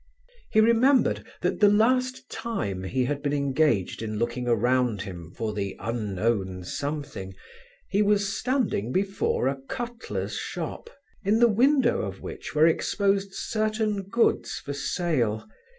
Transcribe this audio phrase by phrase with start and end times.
[0.49, 5.53] He remembered that the last time he had been engaged in looking around him for
[5.53, 7.35] the unknown something,
[7.87, 10.89] he was standing before a cutler's shop,
[11.23, 15.47] in the window of which were exposed certain goods for sale.